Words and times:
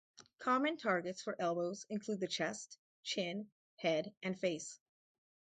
Common 0.39 0.77
targets 0.77 1.21
for 1.21 1.39
elbows 1.39 1.85
include 1.87 2.21
the 2.21 2.27
chest, 2.27 2.79
chin, 3.03 3.51
head, 3.75 4.11
and 4.23 4.35
face. 4.35 4.79